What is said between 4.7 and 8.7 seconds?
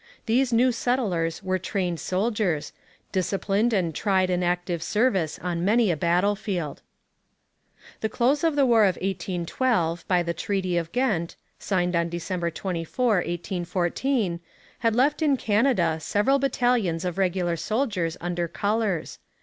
service on many a battlefield. The close of the